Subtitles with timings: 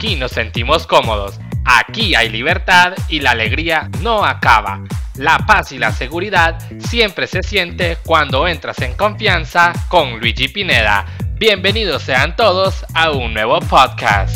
[0.00, 4.82] Aquí nos sentimos cómodos, aquí hay libertad y la alegría no acaba.
[5.16, 11.04] La paz y la seguridad siempre se siente cuando entras en confianza con Luigi Pineda.
[11.34, 14.34] Bienvenidos sean todos a un nuevo podcast.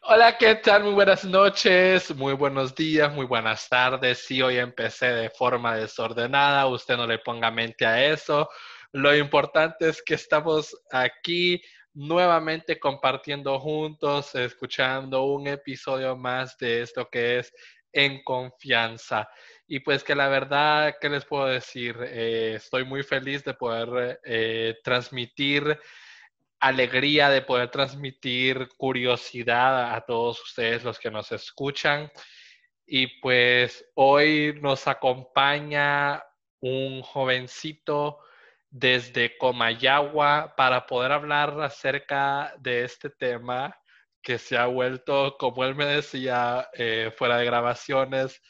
[0.00, 0.84] Hola, ¿qué tal?
[0.84, 4.24] Muy buenas noches, muy buenos días, muy buenas tardes.
[4.24, 8.48] Si hoy empecé de forma desordenada, usted no le ponga mente a eso.
[8.92, 11.60] Lo importante es que estamos aquí
[11.92, 17.52] nuevamente compartiendo juntos, escuchando un episodio más de esto que es
[17.92, 19.28] En Confianza.
[19.66, 21.96] Y pues que la verdad, ¿qué les puedo decir?
[22.00, 25.78] Eh, estoy muy feliz de poder eh, transmitir
[26.60, 32.10] alegría, de poder transmitir curiosidad a todos ustedes los que nos escuchan.
[32.86, 36.22] Y pues hoy nos acompaña
[36.60, 38.20] un jovencito
[38.70, 43.76] desde Comayagua para poder hablar acerca de este tema
[44.22, 48.42] que se ha vuelto, como él me decía, eh, fuera de grabaciones,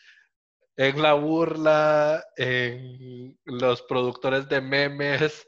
[0.77, 5.47] en la burla, en los productores de memes,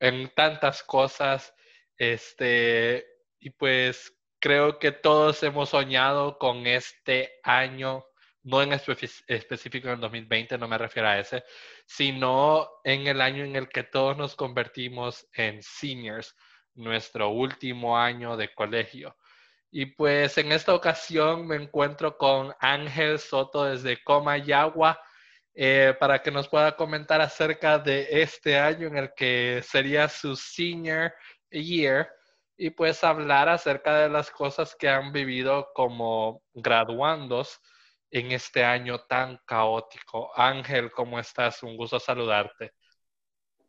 [0.00, 1.54] en tantas cosas.
[1.96, 3.06] Este,
[3.38, 8.04] y pues creo que todos hemos soñado con este año
[8.44, 11.44] no en específico en el 2020, no me refiero a ese,
[11.86, 16.34] sino en el año en el que todos nos convertimos en seniors,
[16.74, 19.16] nuestro último año de colegio.
[19.70, 25.00] Y pues en esta ocasión me encuentro con Ángel Soto desde Comayagua
[25.54, 30.34] eh, para que nos pueda comentar acerca de este año en el que sería su
[30.36, 31.12] senior
[31.50, 32.10] year
[32.56, 37.60] y pues hablar acerca de las cosas que han vivido como graduandos
[38.12, 40.30] en este año tan caótico.
[40.36, 41.62] Ángel, ¿cómo estás?
[41.62, 42.74] Un gusto saludarte.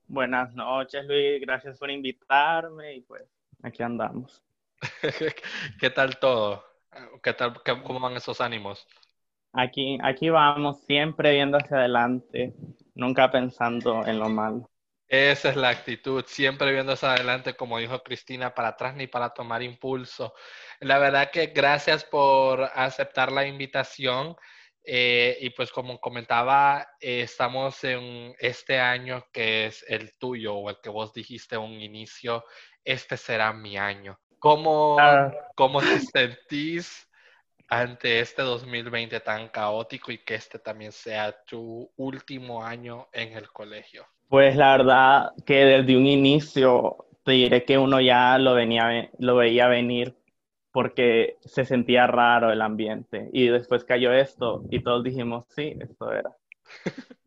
[0.05, 1.41] Buenas noches, Luis.
[1.41, 3.23] Gracias por invitarme y pues
[3.63, 4.43] aquí andamos.
[5.79, 6.63] ¿Qué tal todo?
[7.23, 8.85] ¿Qué tal, ¿Cómo van esos ánimos?
[9.53, 12.53] Aquí, aquí vamos, siempre viendo hacia adelante,
[12.95, 14.69] nunca pensando en lo malo.
[15.07, 19.29] Esa es la actitud, siempre viendo hacia adelante, como dijo Cristina, para atrás ni para
[19.29, 20.33] tomar impulso.
[20.79, 24.35] La verdad que gracias por aceptar la invitación.
[24.85, 30.69] Eh, y pues como comentaba, eh, estamos en este año que es el tuyo o
[30.69, 32.43] el que vos dijiste un inicio,
[32.83, 34.19] este será mi año.
[34.39, 35.31] ¿Cómo, ah.
[35.55, 37.09] ¿cómo te sentís
[37.69, 43.49] ante este 2020 tan caótico y que este también sea tu último año en el
[43.51, 44.05] colegio?
[44.33, 49.35] Pues la verdad que desde un inicio te diré que uno ya lo, venía, lo
[49.35, 50.17] veía venir
[50.71, 53.29] porque se sentía raro el ambiente.
[53.31, 56.35] Y después cayó esto y todos dijimos, sí, esto era.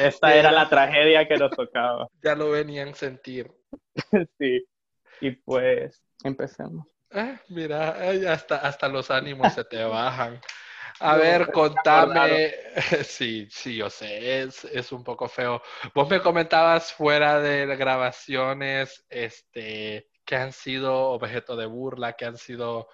[0.00, 2.08] Esta era la tragedia que nos tocaba.
[2.22, 3.52] Ya lo venían sentir.
[4.38, 4.64] sí.
[5.20, 6.86] Y pues empecemos.
[7.12, 7.90] Ah, mira,
[8.32, 10.40] hasta, hasta los ánimos se te bajan.
[11.00, 12.52] A ver, contame.
[13.04, 15.62] Sí, sí, yo sé, es, es, un poco feo.
[15.94, 22.36] Vos me comentabas fuera de grabaciones, este, que han sido objeto de burla, que han
[22.36, 22.88] sido,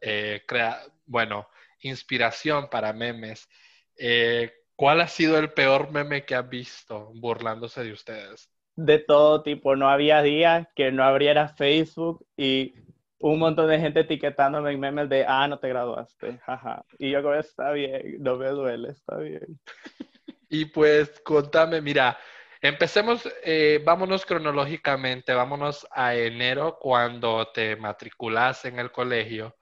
[0.00, 1.48] eh, crea bueno,
[1.80, 3.48] inspiración para memes.
[3.96, 8.50] Eh, ¿Cuál ha sido el peor meme que has visto burlándose de ustedes?
[8.76, 12.74] De todo tipo, no había día que no abriera Facebook y
[13.32, 16.84] un montón de gente etiquetándome en memes de, ah, no te graduaste, jaja.
[16.98, 19.58] Y yo como, está bien, no me duele, está bien.
[20.50, 22.18] y pues, contame, mira,
[22.60, 29.56] empecemos, eh, vámonos cronológicamente, vámonos a enero cuando te matriculas en el colegio.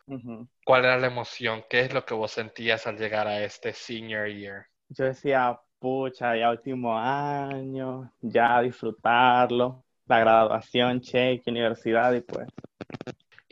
[0.64, 1.62] ¿Cuál era la emoción?
[1.70, 4.66] ¿Qué es lo que vos sentías al llegar a este senior year?
[4.88, 12.48] Yo decía, pucha, ya último año, ya disfrutarlo, la graduación, cheque, universidad y pues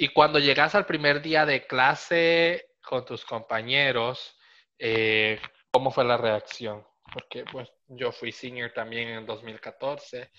[0.01, 4.35] y cuando llegas al primer día de clase con tus compañeros,
[4.79, 5.39] eh,
[5.71, 6.83] ¿cómo fue la reacción?
[7.13, 10.31] Porque pues yo fui senior también en 2014,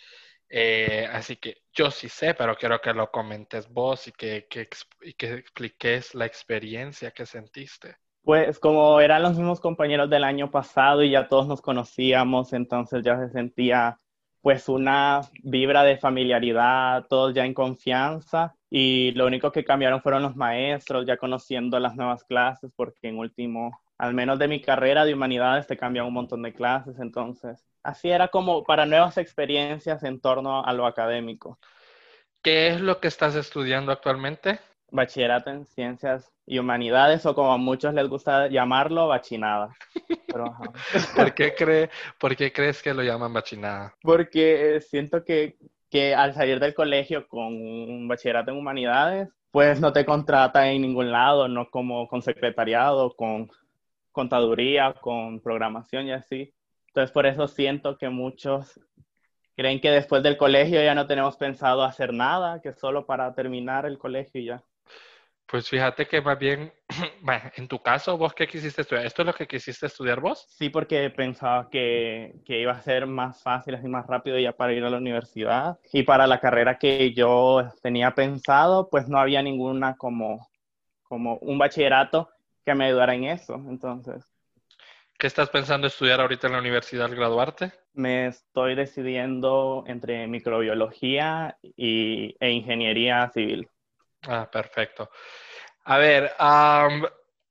[0.50, 4.68] eh, así que yo sí sé, pero quiero que lo comentes vos y que, que,
[5.04, 7.98] y que expliques la experiencia que sentiste.
[8.24, 13.04] Pues como eran los mismos compañeros del año pasado y ya todos nos conocíamos, entonces
[13.04, 14.00] ya se sentía
[14.42, 20.24] pues una vibra de familiaridad, todos ya en confianza y lo único que cambiaron fueron
[20.24, 25.06] los maestros, ya conociendo las nuevas clases, porque en último, al menos de mi carrera
[25.06, 30.04] de humanidades, te cambian un montón de clases, entonces así era como para nuevas experiencias
[30.04, 31.60] en torno a lo académico.
[32.42, 34.60] ¿Qué es lo que estás estudiando actualmente?
[34.90, 39.70] Bachillerato en Ciencias y Humanidades, o como a muchos les gusta llamarlo, bachinada.
[41.16, 41.90] ¿Por, qué cree,
[42.20, 43.96] ¿Por qué crees que lo llaman bachinada?
[44.02, 45.58] Porque siento que
[45.92, 50.82] que al salir del colegio con un bachillerato en humanidades, pues no te contrata en
[50.82, 53.52] ningún lado, no como con secretariado, con
[54.14, 56.54] contaduría, con programación y así.
[56.88, 58.80] Entonces por eso siento que muchos
[59.58, 63.86] creen que después del colegio ya no tenemos pensado hacer nada, que solo para terminar
[63.86, 64.64] el colegio y ya.
[65.52, 66.72] Pues fíjate que más bien,
[67.58, 69.06] en tu caso, ¿vos qué quisiste estudiar?
[69.06, 70.46] ¿Esto es lo que quisiste estudiar vos?
[70.48, 74.72] Sí, porque pensaba que, que, iba a ser más fácil, así más rápido ya para
[74.72, 75.78] ir a la universidad.
[75.92, 80.50] Y para la carrera que yo tenía pensado, pues no había ninguna como,
[81.04, 82.30] como un bachillerato
[82.66, 83.56] que me ayudara en eso.
[83.56, 84.24] Entonces.
[85.20, 87.74] ¿Qué estás pensando estudiar ahorita en la universidad al graduarte?
[87.94, 93.68] Me estoy decidiendo entre microbiología y, e ingeniería civil.
[94.28, 95.10] Ah, perfecto.
[95.84, 96.32] A ver,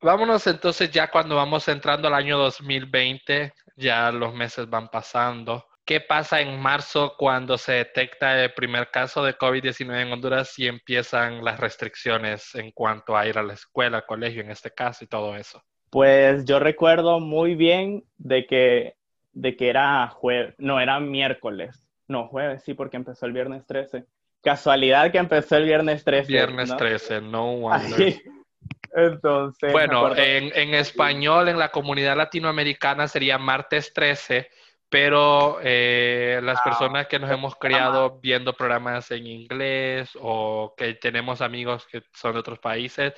[0.00, 5.66] vámonos entonces ya cuando vamos entrando al año 2020, ya los meses van pasando.
[5.84, 10.68] ¿Qué pasa en marzo cuando se detecta el primer caso de COVID-19 en Honduras y
[10.68, 15.08] empiezan las restricciones en cuanto a ir a la escuela, colegio en este caso y
[15.08, 15.60] todo eso?
[15.90, 18.94] Pues yo recuerdo muy bien de que,
[19.32, 20.14] de que era
[20.58, 24.04] no, era miércoles, no, jueves, sí, porque empezó el viernes 13
[24.42, 26.26] Casualidad que empezó el viernes 13.
[26.26, 28.22] Viernes 13, no wonder.
[28.92, 29.72] Entonces.
[29.72, 34.48] Bueno, en, en, español, en la comunidad latinoamericana sería martes 13,
[34.88, 40.94] pero eh, las ah, personas que nos hemos criado viendo programas en inglés o que
[40.94, 43.14] tenemos amigos que son de otros países,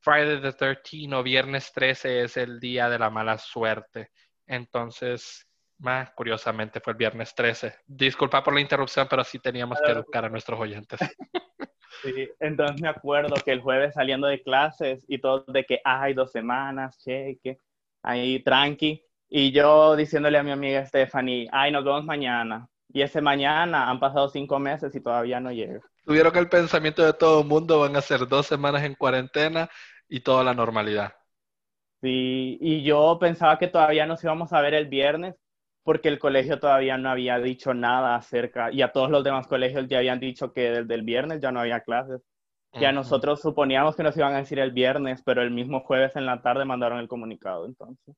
[0.00, 4.10] Friday the 13 o viernes 13 es el día de la mala suerte.
[4.46, 5.48] Entonces,
[6.14, 7.74] curiosamente fue el viernes 13.
[7.86, 11.00] Disculpa por la interrupción, pero sí teníamos que educar a nuestros oyentes.
[12.02, 16.12] Sí, entonces me acuerdo que el jueves saliendo de clases y todo de que hay
[16.12, 17.58] dos semanas, cheque,
[18.02, 19.02] ahí tranqui.
[19.28, 22.68] Y yo diciéndole a mi amiga Stephanie, ay, nos vemos mañana.
[22.92, 25.80] Y ese mañana han pasado cinco meses y todavía no llega.
[26.04, 29.70] Tuvieron que el pensamiento de todo el mundo van a ser dos semanas en cuarentena
[30.08, 31.14] y toda la normalidad.
[32.02, 35.36] Sí, y yo pensaba que todavía nos íbamos a ver el viernes,
[35.84, 39.86] porque el colegio todavía no había dicho nada acerca, y a todos los demás colegios
[39.86, 42.22] ya habían dicho que desde el viernes ya no había clases.
[42.80, 46.26] Ya nosotros suponíamos que nos iban a decir el viernes, pero el mismo jueves en
[46.26, 48.16] la tarde mandaron el comunicado, entonces.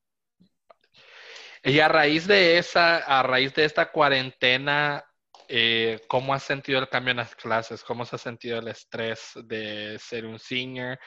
[1.63, 5.05] Y a raíz de esa, a raíz de esta cuarentena,
[5.49, 7.85] eh, ¿cómo has sentido el cambio en las clases?
[7.85, 10.99] ¿Cómo se ha sentido el estrés de ser un senior?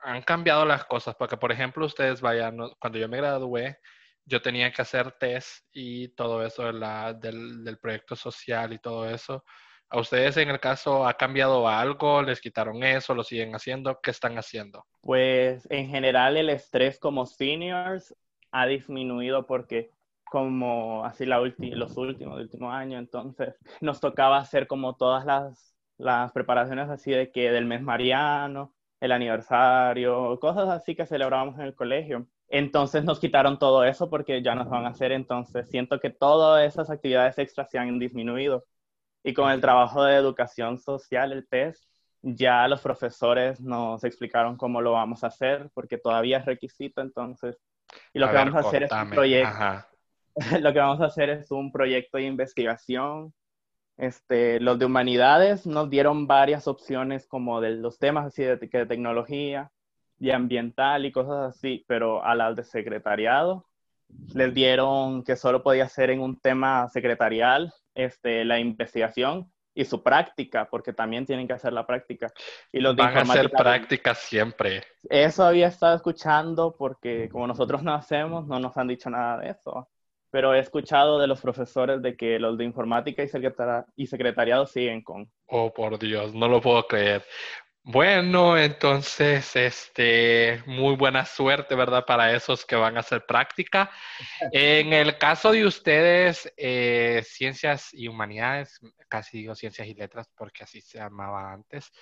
[0.00, 3.78] Han cambiado las cosas, porque por ejemplo, ustedes vayan, cuando yo me gradué,
[4.26, 9.44] yo tenía que hacer test y todo eso del, del, proyecto social y todo eso.
[9.88, 12.20] ¿A ustedes en el caso ha cambiado algo?
[12.20, 13.14] ¿Les quitaron eso?
[13.14, 14.00] ¿Lo siguen haciendo?
[14.02, 14.84] ¿Qué están haciendo?
[15.00, 18.14] Pues en general el estrés como seniors
[18.50, 19.90] ha disminuido porque
[20.24, 26.32] como así la los últimos, últimos años, entonces nos tocaba hacer como todas las, las
[26.32, 31.76] preparaciones así de que del mes mariano, el aniversario, cosas así que celebrábamos en el
[31.76, 32.26] colegio.
[32.48, 36.66] Entonces nos quitaron todo eso porque ya nos van a hacer, entonces siento que todas
[36.66, 38.64] esas actividades extras se han disminuido.
[39.24, 41.84] Y con el trabajo de educación social, el test,
[42.22, 47.56] ya los profesores nos explicaron cómo lo vamos a hacer porque todavía es requisito, entonces.
[48.12, 49.84] Y lo que vamos a hacer es un proyecto.
[50.60, 53.32] Lo que vamos a hacer es un proyecto de investigación.
[53.96, 58.86] Este, los de humanidades nos dieron varias opciones como de los temas así de, de
[58.86, 59.70] tecnología,
[60.18, 63.66] y ambiental y cosas así, pero a las de secretariado
[64.34, 70.02] les dieron que solo podía ser en un tema secretarial este, la investigación y su
[70.02, 72.32] práctica, porque también tienen que hacer la práctica.
[72.72, 74.82] Y los Van a hacer práctica siempre.
[75.08, 79.50] Eso había estado escuchando porque como nosotros no hacemos, no nos han dicho nada de
[79.50, 79.88] eso.
[80.30, 83.28] Pero he escuchado de los profesores de que los de informática y,
[83.96, 85.30] y secretariado siguen con.
[85.46, 87.22] Oh, por Dios, no lo puedo creer.
[87.88, 92.04] Bueno, entonces, este, muy buena suerte, ¿verdad?
[92.04, 93.92] Para esos que van a hacer práctica.
[94.50, 100.64] En el caso de ustedes, eh, ciencias y humanidades, casi digo ciencias y letras porque
[100.64, 101.92] así se llamaba antes,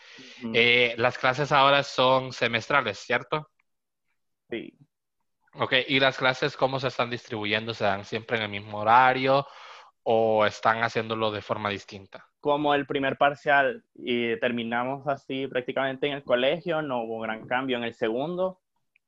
[0.55, 3.51] eh, las clases ahora son semestrales, ¿cierto?
[4.49, 4.73] Sí.
[5.53, 7.75] Ok, ¿y las clases cómo se están distribuyendo?
[7.75, 9.47] ¿Se dan siempre en el mismo horario
[10.03, 12.27] o están haciéndolo de forma distinta?
[12.45, 17.79] Como el primer parcial y terminamos así prácticamente en el colegio, no hubo gran cambio.
[17.79, 18.61] En el segundo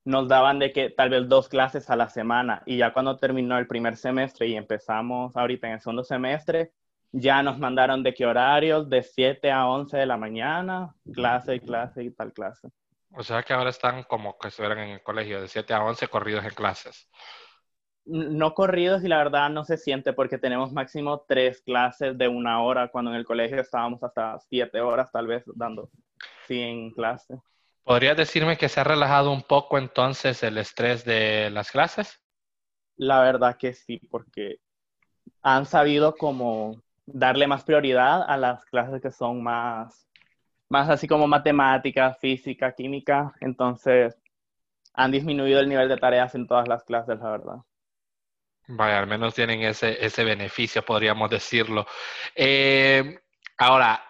[0.07, 3.59] nos daban de que tal vez dos clases a la semana y ya cuando terminó
[3.59, 6.73] el primer semestre y empezamos ahorita en el segundo semestre,
[7.13, 11.61] ya nos mandaron de qué horarios, de 7 a 11 de la mañana, clase y
[11.61, 12.71] clase y tal clase.
[13.11, 16.09] O sea que ahora están como que estuvieran en el colegio, de 7 a 11
[16.09, 17.07] corridos en clases.
[18.07, 22.63] No corridos y la verdad no se siente porque tenemos máximo tres clases de una
[22.63, 25.91] hora, cuando en el colegio estábamos hasta siete horas tal vez dando,
[26.47, 27.39] sí, en clase.
[27.83, 32.21] ¿Podrías decirme que se ha relajado un poco entonces el estrés de las clases?
[32.97, 34.59] La verdad que sí, porque
[35.43, 40.09] han sabido como darle más prioridad a las clases que son más,
[40.69, 43.33] más así como matemática, física, química.
[43.41, 44.17] Entonces,
[44.95, 47.57] han disminuido el nivel de tareas en todas las clases, la verdad.
[48.69, 51.87] Vaya, al menos tienen ese, ese beneficio, podríamos decirlo.
[52.35, 53.21] Eh,
[53.59, 54.03] ahora,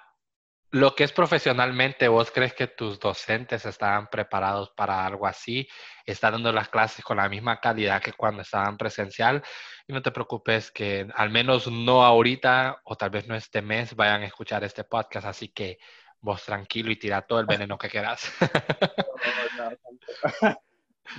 [0.71, 5.69] lo que es profesionalmente, ¿vos crees que tus docentes estaban preparados para algo así?
[6.05, 9.43] ¿Están dando las clases con la misma calidad que cuando estaban presencial?
[9.87, 13.95] Y no te preocupes que al menos no ahorita o tal vez no este mes
[13.95, 15.79] vayan a escuchar este podcast, así que
[16.21, 18.33] vos tranquilo y tira todo el veneno que quieras.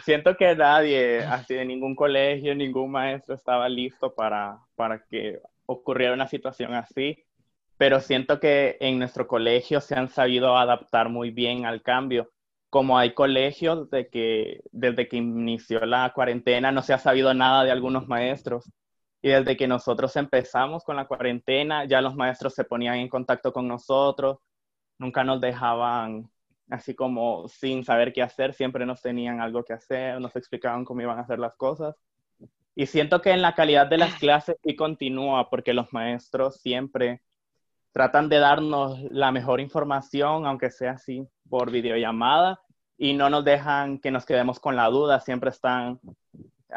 [0.03, 6.13] Siento que nadie, así de ningún colegio, ningún maestro estaba listo para, para que ocurriera
[6.13, 7.23] una situación así,
[7.77, 12.31] pero siento que en nuestro colegio se han sabido adaptar muy bien al cambio.
[12.69, 17.63] Como hay colegios de que desde que inició la cuarentena no se ha sabido nada
[17.63, 18.71] de algunos maestros.
[19.21, 23.53] Y desde que nosotros empezamos con la cuarentena, ya los maestros se ponían en contacto
[23.53, 24.39] con nosotros,
[24.99, 26.29] nunca nos dejaban
[26.69, 31.01] así como sin saber qué hacer, siempre nos tenían algo que hacer, nos explicaban cómo
[31.01, 31.95] iban a hacer las cosas.
[32.75, 37.21] Y siento que en la calidad de las clases sí continúa, porque los maestros siempre
[37.91, 42.61] tratan de darnos la mejor información, aunque sea así por videollamada,
[42.97, 45.99] y no nos dejan que nos quedemos con la duda, siempre están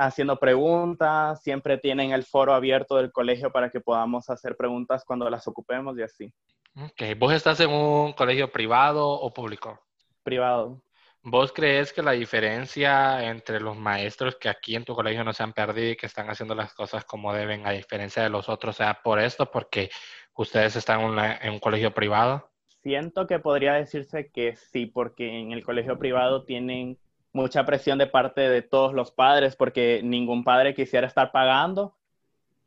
[0.01, 5.29] haciendo preguntas, siempre tienen el foro abierto del colegio para que podamos hacer preguntas cuando
[5.29, 6.33] las ocupemos y así.
[6.77, 9.79] Ok, ¿vos estás en un colegio privado o público?
[10.23, 10.83] Privado.
[11.23, 15.43] ¿Vos crees que la diferencia entre los maestros que aquí en tu colegio no se
[15.43, 18.77] han perdido y que están haciendo las cosas como deben, a diferencia de los otros,
[18.77, 19.91] sea por esto, porque
[20.35, 22.49] ustedes están en, un colegio privado?
[22.83, 26.97] Siento que podría decirse que sí, porque en el colegio privado tienen
[27.33, 31.95] mucha presión de parte de todos los padres, porque ningún padre quisiera estar pagando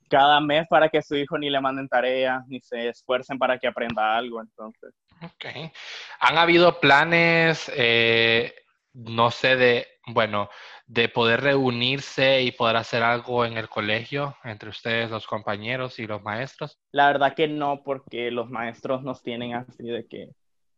[0.10, 3.68] cada mes para que su hijo ni le manden tareas, ni se esfuercen para que
[3.68, 4.94] aprenda algo, entonces.
[5.24, 5.72] Ok.
[6.20, 8.54] ¿Han habido planes, eh,
[8.94, 10.50] no sé, de, bueno,
[10.86, 16.06] de poder reunirse y poder hacer algo en el colegio entre ustedes, los compañeros y
[16.06, 16.78] los maestros?
[16.92, 20.30] La verdad que no, porque los maestros nos tienen así de que,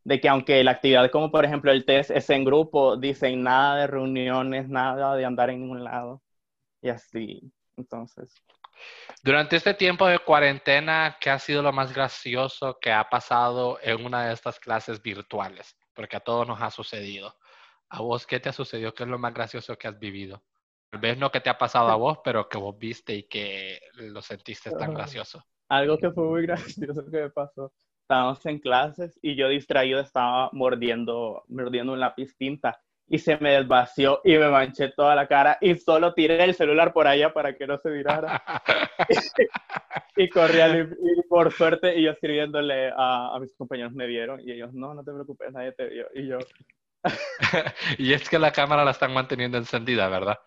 [0.06, 3.76] de que aunque la actividad como por ejemplo el test es en grupo, dicen nada
[3.76, 6.22] de reuniones, nada de andar en ningún lado
[6.82, 8.34] y así, entonces.
[9.24, 14.06] Durante este tiempo de cuarentena, ¿qué ha sido lo más gracioso que ha pasado en
[14.06, 15.76] una de estas clases virtuales?
[15.96, 17.36] Porque a todos nos ha sucedido.
[17.90, 18.94] ¿A vos qué te ha sucedido?
[18.94, 20.44] ¿Qué es lo más gracioso que has vivido?
[20.92, 23.80] Tal vez no que te ha pasado a vos, pero que vos viste y que
[23.96, 25.44] lo sentiste tan gracioso.
[25.70, 27.74] Algo que fue muy gracioso que me pasó.
[28.06, 33.54] Estábamos en clases y yo distraído estaba mordiendo, mordiendo un lápiz tinta y se me
[33.54, 37.56] desvació y me manché toda la cara y solo tiré el celular por allá para
[37.56, 38.44] que no se virara.
[40.18, 44.52] y corrí y por suerte y yo escribiéndole a, a, mis compañeros me vieron y
[44.52, 46.06] ellos, no, no te preocupes, nadie te vio.
[46.14, 46.38] Y yo...
[47.98, 50.38] y es que la cámara la están manteniendo encendida, ¿verdad?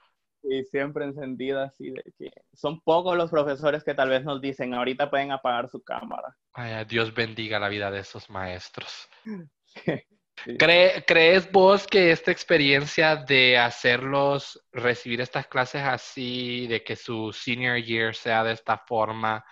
[0.43, 4.73] Sí, siempre encendida, así de que son pocos los profesores que tal vez nos dicen,
[4.73, 6.37] ahorita pueden apagar su cámara.
[6.53, 9.09] Ay, Dios bendiga la vida de esos maestros.
[11.07, 17.79] ¿Crees vos que esta experiencia de hacerlos recibir estas clases así, de que su senior
[17.83, 19.45] year sea de esta forma,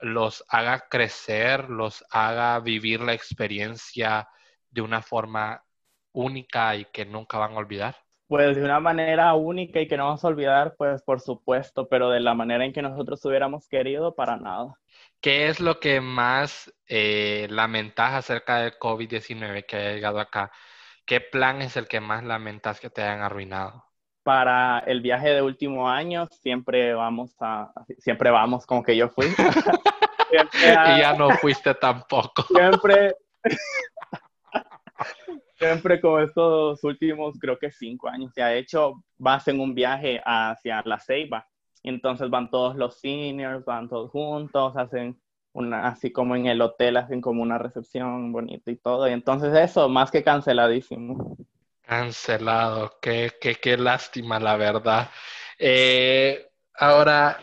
[0.00, 4.28] los haga crecer, los haga vivir la experiencia
[4.70, 5.64] de una forma
[6.12, 7.96] única y que nunca van a olvidar?
[8.28, 12.10] Pues de una manera única y que no vamos a olvidar, pues por supuesto, pero
[12.10, 14.74] de la manera en que nosotros hubiéramos querido, para nada.
[15.20, 20.52] ¿Qué es lo que más eh, lamentas acerca del COVID-19 que haya llegado acá?
[21.06, 23.84] ¿Qué plan es el que más lamentas que te hayan arruinado?
[24.22, 29.26] Para el viaje de último año siempre vamos a, siempre vamos como que yo fui.
[30.32, 32.42] y ya no fuiste tampoco.
[32.42, 33.16] Siempre,
[35.58, 40.20] siempre con estos últimos, creo que cinco años, se ha hecho, vas en un viaje
[40.24, 41.46] hacia La Ceiba
[41.88, 45.20] entonces van todos los seniors, van todos juntos, hacen
[45.52, 49.08] una, así como en el hotel, hacen como una recepción bonita y todo.
[49.08, 51.36] Y entonces eso, más que canceladísimo.
[51.82, 55.10] Cancelado, qué, qué, qué lástima, la verdad.
[55.58, 57.38] Eh, ahora,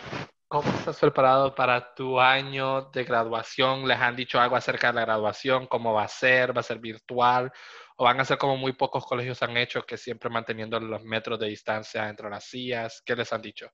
[0.47, 3.87] ¿cómo estás preparado para tu año de graduación?
[3.87, 5.65] ¿Les han dicho algo acerca de la graduación?
[5.65, 6.55] ¿Cómo va a ser?
[6.55, 7.51] ¿Va a ser virtual?
[7.97, 11.39] ¿O van a ser como muy pocos colegios han hecho, que siempre manteniendo los metros
[11.39, 13.01] de distancia entre las sillas?
[13.05, 13.69] ¿Qué les han dicho?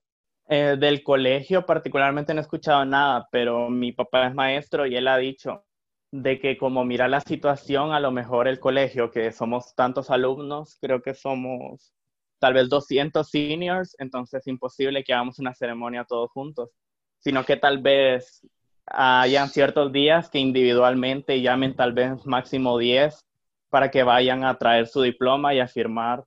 [0.48, 5.08] Eh, del colegio particularmente no he escuchado nada, pero mi papá es maestro y él
[5.08, 5.64] ha dicho
[6.12, 10.76] de que como mira la situación, a lo mejor el colegio, que somos tantos alumnos,
[10.80, 11.92] creo que somos
[12.38, 16.70] tal vez 200 seniors, entonces es imposible que hagamos una ceremonia todos juntos,
[17.18, 18.46] sino que tal vez
[18.86, 23.24] hayan ciertos días que individualmente llamen tal vez máximo 10
[23.72, 26.24] para que vayan a traer su diploma y a firmar,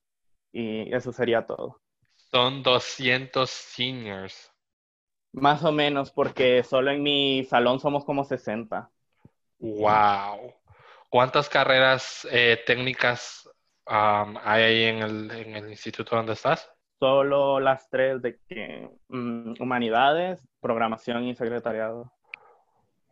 [0.51, 1.79] y eso sería todo.
[2.15, 4.51] Son 200 seniors.
[5.31, 8.89] Más o menos, porque solo en mi salón somos como 60.
[9.59, 10.55] Wow.
[11.07, 13.47] ¿Cuántas carreras eh, técnicas
[13.85, 16.67] hay ahí en el, instituto donde estás?
[16.97, 22.11] Solo las tres de que, mm, humanidades, programación y secretariado.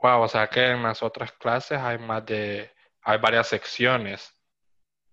[0.02, 2.73] Wow, o sea que en las otras clases hay más de,
[3.04, 4.34] hay varias secciones.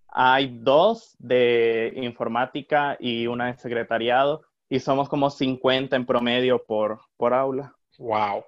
[0.07, 7.01] Hay dos de informática y una de secretariado y somos como 50 en promedio por,
[7.17, 7.75] por aula.
[7.97, 8.43] Wow.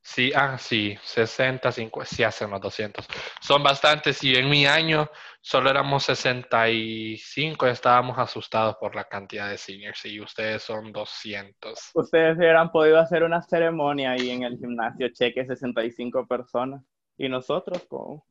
[0.00, 3.08] Sí, ah, sí, 60, 50, sí hacen los 200.
[3.40, 9.50] Son bastantes y en mi año solo éramos 65 y estábamos asustados por la cantidad
[9.50, 11.90] de seniors y ustedes son 200.
[11.94, 16.84] Ustedes hubieran podido hacer una ceremonia ahí en el gimnasio, cheque 65 personas.
[17.18, 18.24] ¿Y nosotros cómo?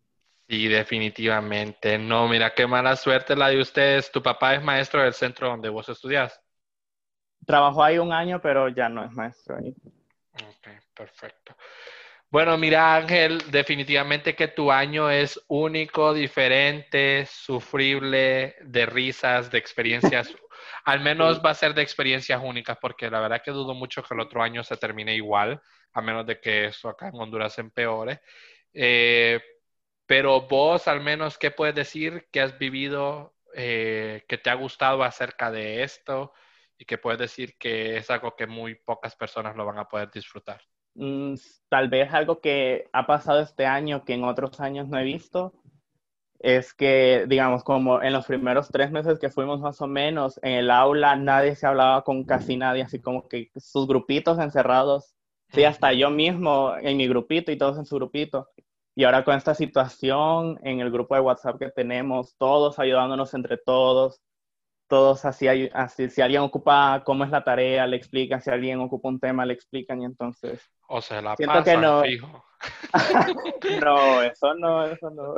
[0.48, 1.98] Sí, definitivamente.
[1.98, 4.12] No, mira, qué mala suerte la de ustedes.
[4.12, 6.40] ¿Tu papá es maestro del centro donde vos estudias?
[7.46, 9.74] Trabajó ahí un año, pero ya no es maestro ahí.
[10.34, 11.56] Ok, perfecto.
[12.30, 20.34] Bueno, mira Ángel, definitivamente que tu año es único, diferente, sufrible, de risas, de experiencias.
[20.86, 24.14] Al menos va a ser de experiencias únicas, porque la verdad que dudo mucho que
[24.14, 25.62] el otro año se termine igual,
[25.94, 28.22] a menos de que eso acá en Honduras empeore.
[28.74, 29.40] Eh,
[30.06, 35.04] pero vos, al menos, ¿qué puedes decir que has vivido, eh, que te ha gustado
[35.04, 36.34] acerca de esto?
[36.78, 40.12] y que puedes decir que es algo que muy pocas personas lo van a poder
[40.12, 40.62] disfrutar?
[40.96, 41.36] Mm,
[41.70, 45.54] tal vez algo que ha pasado este año que en otros años no he visto
[46.40, 50.52] es que, digamos, como en los primeros tres meses que fuimos más o menos, en
[50.52, 55.16] el aula nadie se hablaba con casi nadie, así como que sus grupitos encerrados,
[55.54, 58.50] sí, hasta yo mismo en mi grupito y todos en su grupito.
[58.96, 63.58] Y ahora con esta situación, en el grupo de WhatsApp que tenemos, todos ayudándonos entre
[63.58, 64.22] todos,
[64.88, 69.10] todos así, así, si alguien ocupa cómo es la tarea, le explican, si alguien ocupa
[69.10, 70.62] un tema, le explican y entonces...
[70.88, 72.04] O se la pasan, no.
[72.04, 72.46] fijo.
[73.84, 75.36] no, eso no, eso no.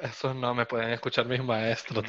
[0.00, 2.04] Eso no me pueden escuchar mis maestros.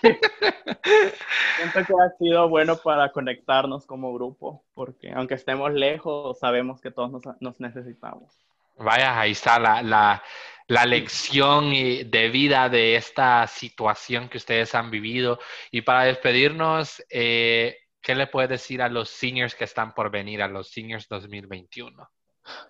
[0.00, 6.90] Siento que ha sido bueno para conectarnos como grupo, porque aunque estemos lejos, sabemos que
[6.90, 8.49] todos nos, nos necesitamos.
[8.80, 10.22] Vaya, ahí está la, la,
[10.66, 15.38] la lección de vida de esta situación que ustedes han vivido.
[15.70, 20.40] Y para despedirnos, eh, ¿qué le puedes decir a los seniors que están por venir,
[20.42, 22.08] a los seniors 2021?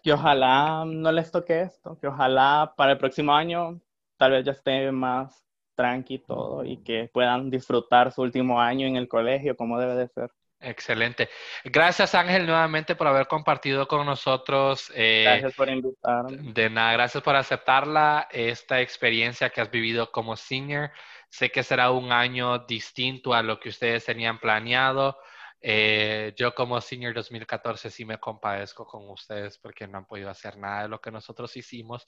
[0.02, 3.80] Que ojalá no les toque esto, que ojalá para el próximo año
[4.16, 5.44] tal vez ya esté más
[5.76, 10.08] tranqui todo y que puedan disfrutar su último año en el colegio como debe de
[10.08, 10.30] ser.
[10.62, 11.30] Excelente.
[11.64, 14.92] Gracias Ángel nuevamente por haber compartido con nosotros.
[14.94, 16.52] Eh, gracias por invitarme.
[16.52, 20.90] De nada, gracias por aceptarla, esta experiencia que has vivido como senior.
[21.30, 25.16] Sé que será un año distinto a lo que ustedes tenían planeado.
[25.62, 30.56] Eh, yo como Senior 2014 sí me compadezco con ustedes porque no han podido hacer
[30.56, 32.06] nada de lo que nosotros hicimos,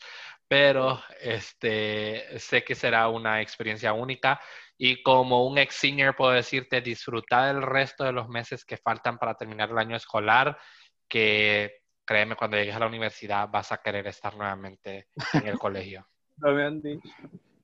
[0.49, 4.41] pero este, sé que será una experiencia única
[4.85, 9.17] y como un ex senior puedo decirte disfrutar el resto de los meses que faltan
[9.17, 10.59] para terminar el año escolar,
[11.07, 16.05] que créeme, cuando llegues a la universidad vas a querer estar nuevamente en el colegio.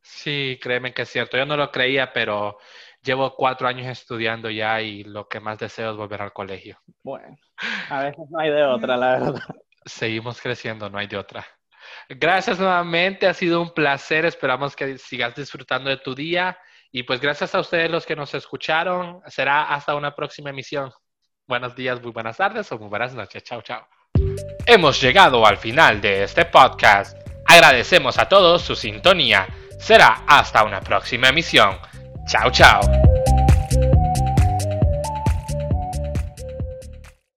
[0.01, 1.37] Sí, créeme que es cierto.
[1.37, 2.59] Yo no lo creía, pero
[3.03, 6.79] llevo cuatro años estudiando ya y lo que más deseo es volver al colegio.
[7.03, 7.37] Bueno,
[7.91, 9.43] a veces no hay de otra, la verdad.
[9.85, 11.45] Seguimos creciendo, no hay de otra.
[12.09, 14.25] Gracias nuevamente, ha sido un placer.
[14.25, 16.57] Esperamos que sigas disfrutando de tu día.
[16.91, 19.21] Y pues gracias a ustedes los que nos escucharon.
[19.27, 20.91] Será hasta una próxima emisión.
[21.47, 23.43] Buenos días, muy buenas tardes o muy buenas noches.
[23.43, 23.87] Chao, chao.
[24.67, 27.17] Hemos llegado al final de este podcast.
[27.47, 29.47] Agradecemos a todos su sintonía.
[29.79, 31.79] Será hasta una próxima emisión.
[32.27, 33.08] Chao, chao.